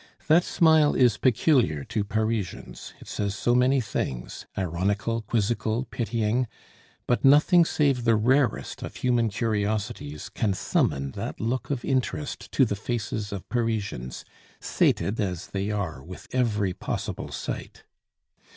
[0.27, 6.47] That smile is peculiar to Parisians; it says so many things ironical, quizzical, pitying;
[7.05, 12.65] but nothing save the rarest of human curiosities can summon that look of interest to
[12.65, 14.25] the faces of Parisians,
[14.59, 17.83] sated as they are with every possible sight.